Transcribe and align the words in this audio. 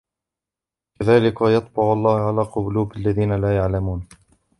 كذلك 0.99 1.41
يطبع 1.41 1.93
الله 1.93 2.27
على 2.27 2.41
قلوب 2.41 2.97
الذين 2.97 3.41
لا 3.41 3.55
يعلمون 3.55 4.07